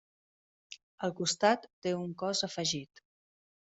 [1.07, 3.05] Al costat té un cos afegit.